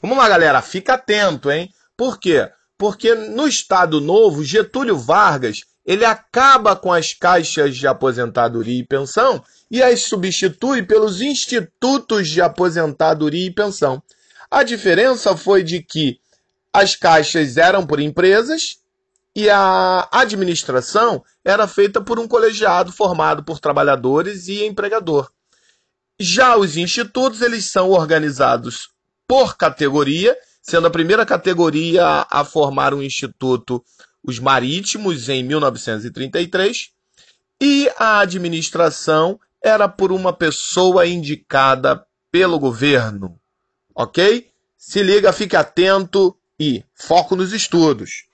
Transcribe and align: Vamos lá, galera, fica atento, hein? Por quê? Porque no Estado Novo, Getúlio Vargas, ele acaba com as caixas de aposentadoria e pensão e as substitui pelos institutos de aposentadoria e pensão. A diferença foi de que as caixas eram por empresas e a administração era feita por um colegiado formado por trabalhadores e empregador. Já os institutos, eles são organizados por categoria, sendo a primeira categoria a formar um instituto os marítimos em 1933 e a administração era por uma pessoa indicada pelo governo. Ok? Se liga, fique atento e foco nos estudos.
Vamos 0.00 0.16
lá, 0.16 0.28
galera, 0.28 0.62
fica 0.62 0.94
atento, 0.94 1.50
hein? 1.50 1.72
Por 1.96 2.20
quê? 2.20 2.48
Porque 2.78 3.14
no 3.16 3.48
Estado 3.48 4.00
Novo, 4.00 4.44
Getúlio 4.44 4.96
Vargas, 4.96 5.62
ele 5.84 6.04
acaba 6.04 6.76
com 6.76 6.92
as 6.92 7.12
caixas 7.12 7.76
de 7.76 7.84
aposentadoria 7.84 8.78
e 8.78 8.86
pensão 8.86 9.42
e 9.68 9.82
as 9.82 10.02
substitui 10.02 10.84
pelos 10.84 11.20
institutos 11.20 12.28
de 12.28 12.40
aposentadoria 12.40 13.46
e 13.46 13.50
pensão. 13.50 14.00
A 14.48 14.62
diferença 14.62 15.36
foi 15.36 15.64
de 15.64 15.82
que 15.82 16.20
as 16.72 16.94
caixas 16.94 17.56
eram 17.56 17.84
por 17.84 17.98
empresas 17.98 18.78
e 19.34 19.50
a 19.50 20.08
administração 20.12 21.24
era 21.44 21.66
feita 21.66 22.00
por 22.00 22.20
um 22.20 22.28
colegiado 22.28 22.92
formado 22.92 23.42
por 23.42 23.58
trabalhadores 23.58 24.46
e 24.46 24.64
empregador. 24.64 25.28
Já 26.20 26.56
os 26.56 26.76
institutos, 26.76 27.42
eles 27.42 27.64
são 27.64 27.90
organizados 27.90 28.90
por 29.28 29.56
categoria, 29.56 30.36
sendo 30.62 30.86
a 30.86 30.90
primeira 30.90 31.24
categoria 31.26 32.26
a 32.30 32.44
formar 32.44 32.94
um 32.94 33.02
instituto 33.02 33.84
os 34.24 34.38
marítimos 34.38 35.28
em 35.28 35.42
1933 35.42 36.90
e 37.60 37.90
a 37.98 38.20
administração 38.20 39.38
era 39.62 39.88
por 39.88 40.12
uma 40.12 40.32
pessoa 40.32 41.06
indicada 41.06 42.04
pelo 42.30 42.58
governo. 42.58 43.38
Ok? 43.94 44.50
Se 44.76 45.02
liga, 45.02 45.32
fique 45.32 45.56
atento 45.56 46.36
e 46.58 46.84
foco 46.94 47.34
nos 47.34 47.52
estudos. 47.52 48.27